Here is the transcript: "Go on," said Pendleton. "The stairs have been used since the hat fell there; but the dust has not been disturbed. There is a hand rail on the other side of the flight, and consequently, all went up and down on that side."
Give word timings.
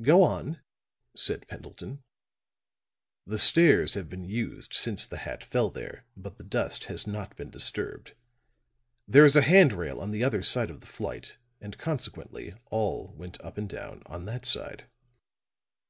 "Go 0.00 0.22
on," 0.22 0.60
said 1.14 1.46
Pendleton. 1.48 2.02
"The 3.26 3.38
stairs 3.38 3.92
have 3.92 4.08
been 4.08 4.24
used 4.24 4.72
since 4.72 5.06
the 5.06 5.18
hat 5.18 5.44
fell 5.44 5.68
there; 5.68 6.06
but 6.16 6.38
the 6.38 6.44
dust 6.44 6.84
has 6.84 7.06
not 7.06 7.36
been 7.36 7.50
disturbed. 7.50 8.14
There 9.06 9.26
is 9.26 9.36
a 9.36 9.42
hand 9.42 9.74
rail 9.74 10.00
on 10.00 10.12
the 10.12 10.24
other 10.24 10.42
side 10.42 10.70
of 10.70 10.80
the 10.80 10.86
flight, 10.86 11.36
and 11.60 11.76
consequently, 11.76 12.54
all 12.70 13.12
went 13.18 13.38
up 13.42 13.58
and 13.58 13.68
down 13.68 14.02
on 14.06 14.24
that 14.24 14.46
side." 14.46 14.86